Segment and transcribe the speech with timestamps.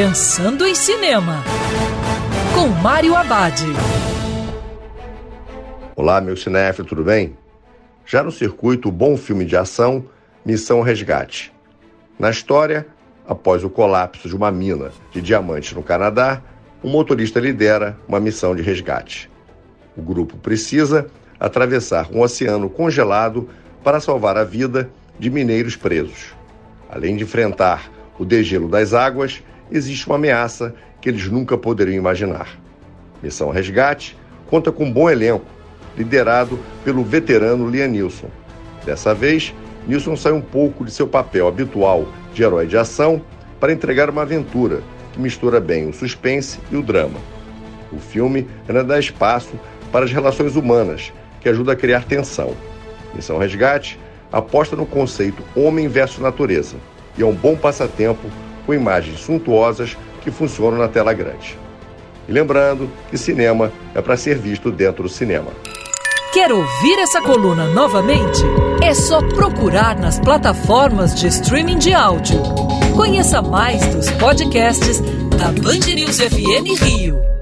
[0.00, 1.42] Pensando em Cinema,
[2.54, 3.64] com Mário Abad.
[5.96, 7.36] Olá, meu cinéfilo, tudo bem?
[8.06, 10.04] Já no circuito Bom Filme de Ação,
[10.46, 11.52] Missão Resgate.
[12.16, 12.86] Na história,
[13.26, 16.40] após o colapso de uma mina de diamantes no Canadá,
[16.80, 19.28] um motorista lidera uma missão de resgate.
[19.96, 21.08] O grupo precisa
[21.40, 23.48] atravessar um oceano congelado
[23.82, 24.88] para salvar a vida
[25.18, 26.36] de mineiros presos.
[26.88, 32.58] Além de enfrentar o degelo das águas, existe uma ameaça que eles nunca poderiam imaginar.
[33.22, 34.16] Missão Resgate
[34.48, 35.46] conta com um bom elenco,
[35.96, 38.28] liderado pelo veterano Liam Nilson.
[38.84, 39.54] Dessa vez,
[39.86, 43.20] Nilson sai um pouco de seu papel habitual de herói de ação
[43.58, 47.18] para entregar uma aventura que mistura bem o suspense e o drama.
[47.92, 49.58] O filme ainda dá espaço
[49.90, 52.54] para as relações humanas, que ajuda a criar tensão.
[53.14, 53.98] Missão Resgate
[54.30, 56.76] aposta no conceito homem versus natureza
[57.16, 58.28] e é um bom passatempo
[58.68, 61.58] com imagens suntuosas que funcionam na tela grande.
[62.28, 65.50] E lembrando que cinema é para ser visto dentro do cinema.
[66.34, 68.42] Quer ouvir essa coluna novamente?
[68.84, 72.42] É só procurar nas plataformas de streaming de áudio.
[72.94, 77.37] Conheça mais dos podcasts da Band News FM Rio.